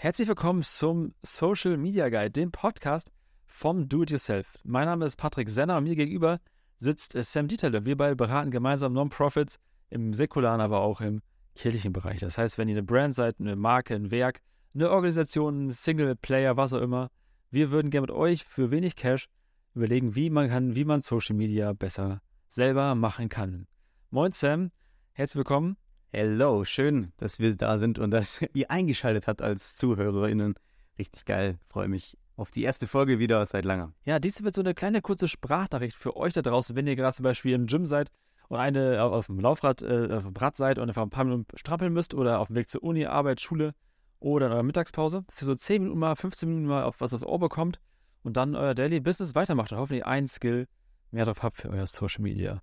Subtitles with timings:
[0.00, 3.10] Herzlich willkommen zum Social Media Guide, dem Podcast
[3.46, 4.56] vom Do-It-Yourself.
[4.62, 6.38] Mein Name ist Patrick Senner und mir gegenüber
[6.76, 7.84] sitzt Sam Dieterle.
[7.84, 9.58] Wir beide beraten gemeinsam Non-Profits
[9.90, 11.20] im säkularen, aber auch im
[11.56, 12.20] kirchlichen Bereich.
[12.20, 14.38] Das heißt, wenn ihr eine Brand seid, eine Marke, ein Werk,
[14.72, 17.10] eine Organisation, ein Single-Player, was auch immer,
[17.50, 19.28] wir würden gerne mit euch für wenig Cash
[19.74, 23.66] überlegen, wie man kann, wie man Social Media besser selber machen kann.
[24.10, 24.70] Moin Sam,
[25.10, 25.76] herzlich willkommen.
[26.10, 30.54] Hello, schön, dass wir da sind und dass ihr eingeschaltet habt als ZuhörerInnen.
[30.98, 33.92] Richtig geil, freue mich auf die erste Folge wieder seit langem.
[34.06, 37.14] Ja, dies wird so eine kleine kurze Sprachnachricht für euch da draußen, wenn ihr gerade
[37.14, 38.10] zum Beispiel im Gym seid
[38.48, 41.44] und eine auf dem Laufrad, äh, auf dem Rad seid und einfach ein paar Minuten
[41.58, 43.74] strampeln müsst oder auf dem Weg zur Uni, Arbeit, Schule
[44.18, 47.12] oder in eurer Mittagspause, dass ihr so 10 Minuten mal, 15 Minuten mal auf was
[47.12, 47.80] aufs Ohr bekommt
[48.22, 50.68] und dann euer Daily Business weitermacht und hoffentlich ein Skill
[51.10, 52.62] mehr drauf habt für euer Social Media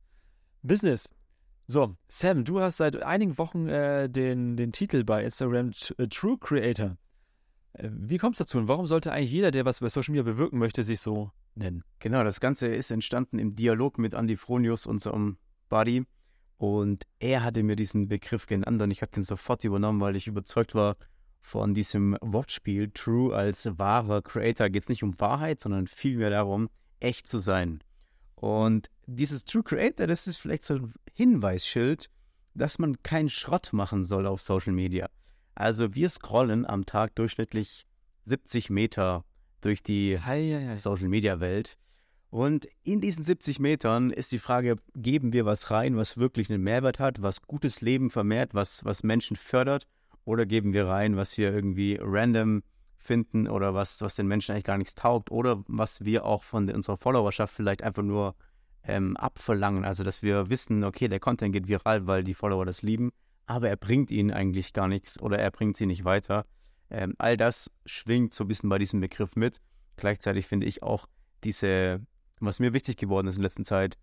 [0.64, 1.14] Business.
[1.68, 6.38] So, Sam, du hast seit einigen Wochen äh, den, den Titel bei Instagram äh, True
[6.40, 6.96] Creator.
[7.74, 10.24] Äh, wie kommt es dazu und warum sollte eigentlich jeder, der was bei Social Media
[10.24, 11.84] bewirken möchte, sich so nennen?
[11.98, 15.38] Genau, das Ganze ist entstanden im Dialog mit Andy Fronius, unserem
[15.70, 16.06] Buddy.
[16.58, 20.28] Und er hatte mir diesen Begriff genannt und ich habe den sofort übernommen, weil ich
[20.28, 20.98] überzeugt war
[21.42, 22.92] von diesem Wortspiel.
[22.92, 27.84] True als wahrer Creator geht es nicht um Wahrheit, sondern vielmehr darum, echt zu sein.
[28.36, 32.10] Und dieses True Creator, das ist vielleicht so ein Hinweisschild,
[32.54, 35.10] dass man keinen Schrott machen soll auf Social Media.
[35.56, 37.86] Also wir scrollen am Tag durchschnittlich
[38.24, 39.24] 70 Meter
[39.62, 40.20] durch die
[40.76, 41.78] Social Media Welt.
[42.30, 46.64] Und in diesen 70 Metern ist die Frage, geben wir was rein, was wirklich einen
[46.64, 49.88] Mehrwert hat, was gutes Leben vermehrt, was, was Menschen fördert,
[50.26, 52.64] oder geben wir rein, was wir irgendwie random
[52.98, 56.70] finden oder was, was den Menschen eigentlich gar nichts taugt oder was wir auch von
[56.70, 58.36] unserer Followerschaft vielleicht einfach nur
[58.88, 59.86] ähm, abverlangen.
[59.86, 63.12] Also, dass wir wissen, okay, der Content geht viral, weil die Follower das lieben,
[63.46, 66.46] aber er bringt ihnen eigentlich gar nichts oder er bringt sie nicht weiter.
[66.90, 69.62] Ähm, all das schwingt so ein bisschen bei diesem Begriff mit.
[69.98, 71.08] Gleichzeitig finde ich auch
[71.44, 72.06] diese,
[72.40, 73.98] was mir wichtig geworden ist in letzter Zeit,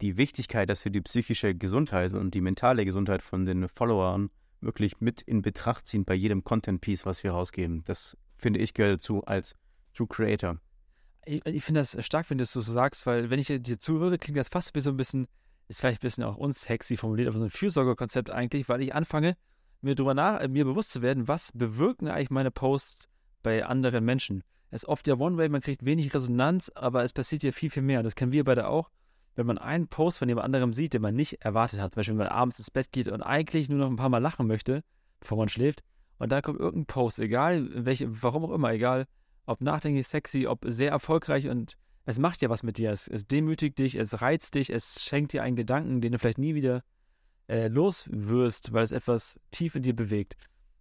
[0.00, 4.30] die Wichtigkeit, dass wir die psychische Gesundheit und die mentale Gesundheit von den Followern
[4.60, 7.82] wirklich mit in Betracht ziehen bei jedem Content-Piece, was wir rausgeben.
[7.86, 9.54] Das finde ich, gehört dazu als
[9.94, 10.58] True Creator.
[11.26, 14.16] Ich, ich finde das stark, wenn du das so sagst, weil wenn ich dir zuhöre,
[14.16, 15.26] klingt das fast wie so ein bisschen,
[15.68, 19.36] ist vielleicht ein bisschen auch unsexy formuliert, aber so ein Fürsorgekonzept eigentlich, weil ich anfange,
[19.80, 23.08] mir darüber nach, äh, mir bewusst zu werden, was bewirken eigentlich meine Posts
[23.42, 24.42] bei anderen Menschen.
[24.70, 27.82] Es ist oft ja One-Way, man kriegt wenig Resonanz, aber es passiert ja viel, viel
[27.82, 28.02] mehr.
[28.02, 28.90] Das kennen wir beide auch.
[29.34, 32.14] Wenn man einen Post von jemand anderem sieht, den man nicht erwartet hat, zum Beispiel
[32.14, 34.82] wenn man abends ins Bett geht und eigentlich nur noch ein paar Mal lachen möchte,
[35.20, 35.82] bevor man schläft,
[36.18, 39.06] und da kommt irgendein Post, egal welche, warum auch immer, egal,
[39.46, 42.90] ob nachdenklich, sexy, ob sehr erfolgreich und es macht ja was mit dir.
[42.90, 46.38] Es, es demütigt dich, es reizt dich, es schenkt dir einen Gedanken, den du vielleicht
[46.38, 46.82] nie wieder
[47.48, 50.36] äh, los wirst, weil es etwas tief in dir bewegt.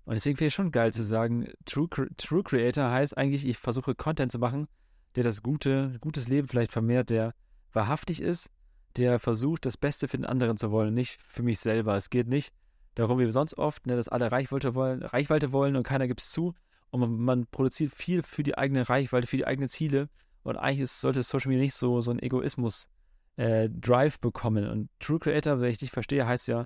[0.05, 1.87] Und deswegen finde ich schon geil zu sagen, True,
[2.17, 4.67] True Creator heißt eigentlich, ich versuche Content zu machen,
[5.15, 7.33] der das gute, gutes Leben vielleicht vermehrt, der
[7.73, 8.51] wahrhaftig ist,
[8.97, 11.95] der versucht, das Beste für den anderen zu wollen, nicht für mich selber.
[11.95, 12.53] Es geht nicht
[12.93, 16.29] darum, wie sonst oft, ne, dass alle Reichweite wollen, Reichweite wollen und keiner gibt es
[16.29, 16.53] zu.
[16.91, 20.09] Und man, man, produziert viel für die eigene Reichweite, für die eigenen Ziele.
[20.43, 24.69] Und eigentlich sollte Social Media nicht so, so einen Egoismus-Drive äh, bekommen.
[24.69, 26.65] Und True Creator, wenn ich dich verstehe, heißt ja,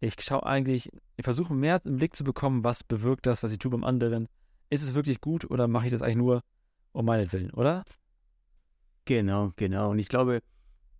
[0.00, 3.58] ich schaue eigentlich, ich versuche mehr im Blick zu bekommen, was bewirkt das, was ich
[3.58, 4.28] tue beim anderen.
[4.70, 6.42] Ist es wirklich gut oder mache ich das eigentlich nur
[6.92, 7.84] um meinetwillen, oder?
[9.04, 9.90] Genau, genau.
[9.90, 10.42] Und ich glaube,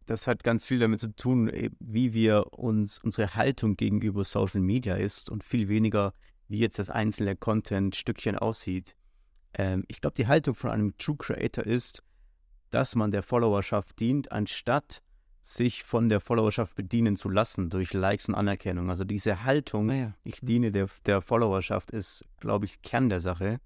[0.07, 4.61] das hat ganz viel damit zu tun, äh, wie wir uns, unsere Haltung gegenüber Social
[4.61, 6.13] Media ist und viel weniger,
[6.49, 8.97] wie jetzt das einzelne Content-Stückchen aussieht.
[9.55, 12.03] Ähm, ich glaube, die Haltung von einem True Creator ist,
[12.71, 15.03] dass man der Followerschaft dient, anstatt
[15.41, 18.91] sich von der Followerschaft bedienen zu lassen durch Likes und Anerkennung.
[18.91, 20.13] Also diese Haltung, ja.
[20.25, 23.61] ich diene der, der Followerschaft, ist, glaube ich, Kern der Sache.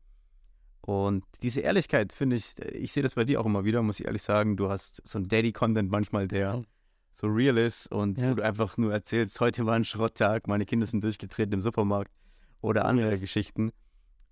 [0.81, 4.07] Und diese Ehrlichkeit finde ich, ich sehe das bei dir auch immer wieder, muss ich
[4.07, 4.57] ehrlich sagen.
[4.57, 6.65] Du hast so ein Daddy-Content manchmal, der
[7.11, 8.35] so real ist und ja.
[8.35, 12.11] du einfach nur erzählst, heute war ein Schrotttag, meine Kinder sind durchgetreten im Supermarkt
[12.63, 13.11] oder andere.
[13.11, 13.73] Geschichten.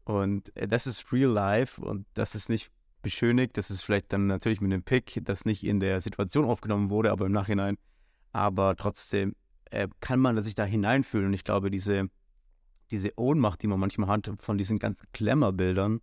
[0.05, 2.71] Und äh, das ist real life und das ist nicht
[3.03, 3.57] beschönigt.
[3.57, 7.11] Das ist vielleicht dann natürlich mit einem Pick, das nicht in der Situation aufgenommen wurde,
[7.11, 7.77] aber im Nachhinein.
[8.33, 9.35] Aber trotzdem
[9.67, 11.27] äh, kann man sich da hineinfühlen.
[11.27, 12.09] Und ich glaube, diese,
[12.91, 16.01] diese Ohnmacht, die man manchmal hat von diesen ganzen Klemmerbildern,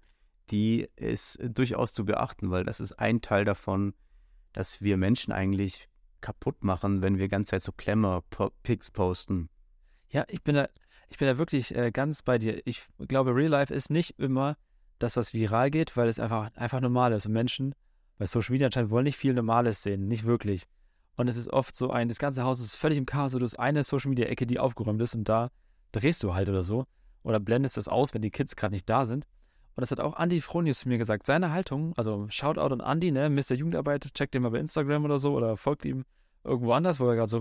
[0.52, 3.94] die ist durchaus zu beachten, weil das ist ein Teil davon,
[4.54, 5.90] dass wir Menschen eigentlich
[6.22, 9.50] kaputt machen, wenn wir ganze Zeit so Klemmer-Pics posten.
[10.10, 10.70] Ja, ich bin da,
[11.10, 12.62] ich bin da wirklich äh, ganz bei dir.
[12.66, 14.58] Ich glaube, Real Life ist nicht immer
[15.00, 17.26] das, was viral geht, weil es einfach, einfach normal ist.
[17.26, 17.76] Und Menschen
[18.18, 20.64] bei Social Media anscheinend wollen nicht viel Normales sehen, nicht wirklich.
[21.18, 23.60] Und es ist oft so ein, das ganze Haus ist völlig im Chaos, du hast
[23.60, 25.50] eine Social Media Ecke, die aufgeräumt ist und da
[25.92, 26.86] drehst du halt oder so.
[27.24, 29.26] Oder blendest das aus, wenn die Kids gerade nicht da sind.
[29.76, 31.28] Und das hat auch Andy Fronius zu mir gesagt.
[31.28, 33.54] Seine Haltung, also Shoutout an Andy, ne, Mr.
[33.54, 36.06] Jugendarbeit, checkt den mal bei Instagram oder so oder folgt ihm
[36.44, 37.40] irgendwo anders, wo er gerade so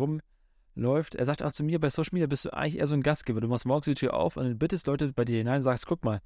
[0.76, 1.14] rumläuft.
[1.14, 3.40] Er sagt auch zu mir, bei Social Media bist du eigentlich eher so ein Gastgeber.
[3.40, 6.04] Du machst morgens die Tür auf und bittest Leute bei dir hinein und sagst, guck
[6.04, 6.20] mal,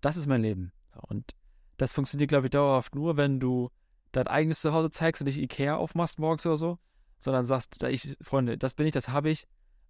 [0.00, 0.72] das ist mein Leben.
[1.08, 1.32] Und
[1.78, 3.70] das funktioniert, glaube ich, dauerhaft nur, wenn du
[4.12, 6.78] dein eigenes Zuhause zeigst und nicht Ikea aufmachst morgens oder so,
[7.20, 9.46] sondern sagst, ich, Freunde, das bin ich, das habe ich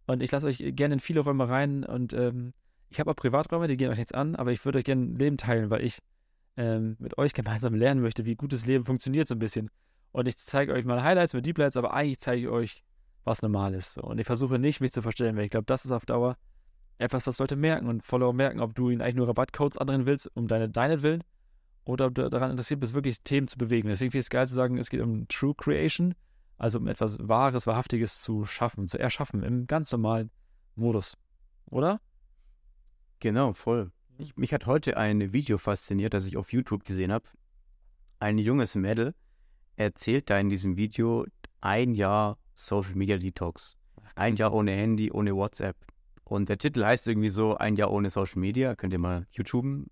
[0.07, 2.53] und ich lasse euch gerne in viele Räume rein und ähm,
[2.89, 5.17] ich habe auch Privaträume, die gehen euch nichts an, aber ich würde euch gerne ein
[5.17, 5.99] Leben teilen, weil ich
[6.57, 9.71] ähm, mit euch gemeinsam lernen möchte, wie gutes Leben funktioniert so ein bisschen.
[10.13, 12.85] Und ich zeige euch mal Highlights mit Deep Lights, aber eigentlich zeige ich euch,
[13.25, 13.95] was normal ist.
[13.95, 14.03] So.
[14.03, 16.37] Und ich versuche nicht, mich zu verstellen, weil ich glaube, das ist auf Dauer
[16.99, 20.31] etwas, was Leute merken und Follower merken, ob du ihnen eigentlich nur Rabattcodes andrehen willst,
[20.35, 21.23] um deine, deine Willen,
[21.85, 23.89] oder ob du daran interessiert bist, wirklich Themen zu bewegen.
[23.89, 26.15] Deswegen finde ich es geil zu sagen, es geht um True Creation,
[26.59, 30.31] also um etwas Wahres, Wahrhaftiges zu schaffen, zu erschaffen, im ganz normalen
[30.77, 31.17] Modus.
[31.67, 32.01] Oder?
[33.19, 33.91] Genau, voll.
[34.19, 37.25] Ich, mich hat heute ein Video fasziniert, das ich auf YouTube gesehen habe.
[38.21, 39.15] Ein junges Mädel
[39.75, 41.27] erzählt da in diesem Video
[41.61, 43.77] ein Jahr Social Media Detox.
[44.15, 45.77] Ein Jahr ohne Handy, ohne WhatsApp.
[46.25, 48.75] Und der Titel heißt irgendwie so, ein Jahr ohne Social Media.
[48.75, 49.91] Könnt ihr mal YouTuben.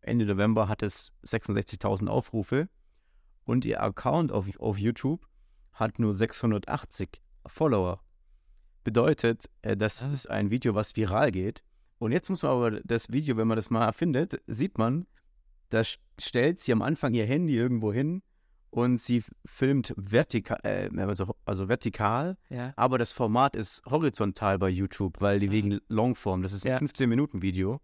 [0.00, 2.68] Ende November hat es 66.000 Aufrufe.
[3.44, 5.26] Und ihr Account auf, auf YouTube
[5.72, 8.00] hat nur 680 Follower.
[8.82, 10.10] Bedeutet, äh, das ah.
[10.10, 11.62] ist ein Video, was viral geht.
[11.98, 15.06] Und jetzt muss man aber das Video, wenn man das mal findet, sieht man,
[15.70, 15.82] da
[16.18, 18.22] stellt sie am Anfang ihr Handy irgendwo hin
[18.70, 22.72] und sie filmt vertikal, äh, also, also, vertikal, ja.
[22.76, 25.52] aber das Format ist horizontal bei YouTube, weil die ah.
[25.52, 26.78] wegen Longform, das ist ein ja.
[26.78, 27.80] 15-Minuten-Video.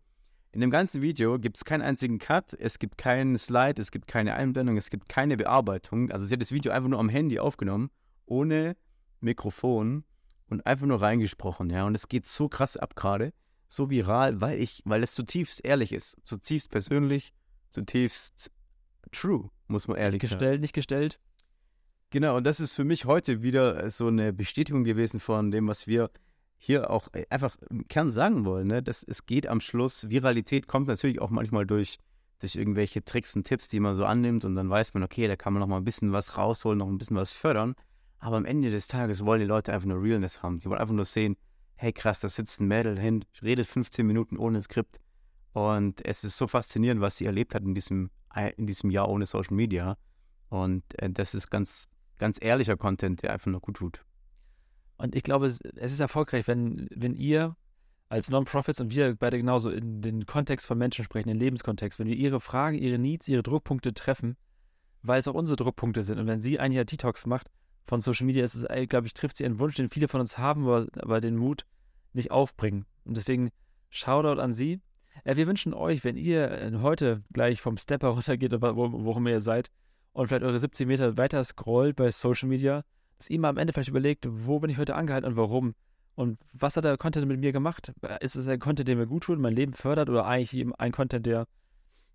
[0.53, 4.07] In dem ganzen Video gibt es keinen einzigen Cut, es gibt keinen Slide, es gibt
[4.07, 6.11] keine Einblendung, es gibt keine Bearbeitung.
[6.11, 7.91] Also sie hat das Video einfach nur am Handy aufgenommen,
[8.27, 8.77] ohne
[9.21, 10.05] Mikrofon
[10.51, 11.87] und einfach nur reingesprochen, ja.
[11.87, 13.33] Und es geht so krass ab gerade
[13.73, 17.33] so viral, weil ich, weil es zutiefst ehrlich ist, zutiefst persönlich,
[17.71, 18.51] zutiefst
[19.11, 21.19] true, muss man ehrlich nicht gestellt, nicht gestellt.
[22.11, 25.87] Genau, und das ist für mich heute wieder so eine Bestätigung gewesen von dem, was
[25.87, 26.11] wir
[26.59, 28.69] hier auch äh, einfach im Kern sagen wollen.
[28.69, 28.83] Ne?
[28.83, 31.99] Dass es geht am Schluss, Viralität kommt natürlich auch manchmal durch,
[32.39, 35.37] durch irgendwelche Tricks und Tipps, die man so annimmt und dann weiß man, okay, da
[35.37, 37.75] kann man noch mal ein bisschen was rausholen, noch ein bisschen was fördern.
[38.19, 40.61] Aber am Ende des Tages wollen die Leute einfach nur Realness haben.
[40.61, 41.37] Die wollen einfach nur sehen,
[41.75, 45.01] hey krass, da sitzt ein Mädel hin, redet 15 Minuten ohne Skript.
[45.53, 49.09] Und es ist so faszinierend, was sie erlebt hat in diesem, äh, in diesem Jahr
[49.09, 49.99] ohne Social Media.
[50.49, 51.89] Und äh, das ist ganz,
[52.19, 54.05] ganz ehrlicher Content, der einfach nur gut tut.
[54.97, 57.57] Und ich glaube, es ist erfolgreich, wenn, wenn ihr
[58.09, 62.07] als Non-Profits und wir beide genauso in den Kontext von Menschen sprechen, den Lebenskontext, wenn
[62.07, 64.37] wir ihre Fragen, ihre Needs, ihre Druckpunkte treffen,
[65.03, 66.19] weil es auch unsere Druckpunkte sind.
[66.19, 67.51] Und wenn sie ein Jahr Detox macht
[67.87, 70.39] von Social Media, ist es, glaube ich, trifft sie einen Wunsch, den viele von uns
[70.39, 71.67] haben, aber, aber den Mut,
[72.13, 72.85] nicht aufbringen.
[73.05, 73.51] Und deswegen
[73.89, 74.81] Shoutout an Sie.
[75.25, 79.41] Äh, wir wünschen euch, wenn ihr äh, heute gleich vom Stepper runtergeht, wo, worum ihr
[79.41, 79.71] seid,
[80.13, 82.85] und vielleicht eure 17 Meter weiter scrollt bei Social Media,
[83.17, 85.75] dass ihr mal am Ende vielleicht überlegt, wo bin ich heute angehalten und warum?
[86.15, 87.93] Und was hat der Content mit mir gemacht?
[88.21, 91.25] Ist es ein Content, der mir gut tut, mein Leben fördert oder eigentlich ein Content,
[91.25, 91.47] der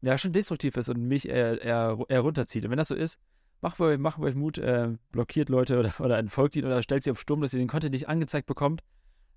[0.02, 2.66] ja schon destruktiv ist und mich eher, eher, eher runterzieht?
[2.66, 3.18] Und wenn das so ist,
[3.62, 7.10] macht euch, macht euch Mut, äh, blockiert Leute oder, oder entfolgt ihn oder stellt sie
[7.10, 8.84] auf Sturm, dass ihr den Content nicht angezeigt bekommt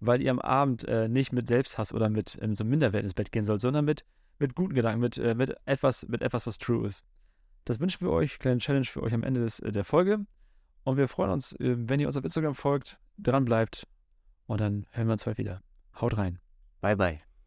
[0.00, 3.32] weil ihr am Abend äh, nicht mit Selbsthass oder mit ähm, so Minderwert ins Bett
[3.32, 4.04] gehen sollt, sondern mit,
[4.38, 7.04] mit guten Gedanken, mit, äh, mit, etwas, mit etwas, was true ist.
[7.64, 10.26] Das wünschen wir euch, kleine Challenge für euch am Ende des, äh, der Folge.
[10.84, 13.86] Und wir freuen uns, äh, wenn ihr uns auf Instagram folgt, dran bleibt.
[14.46, 15.62] Und dann hören wir uns bald wieder.
[16.00, 16.38] Haut rein.
[16.80, 17.25] Bye, bye.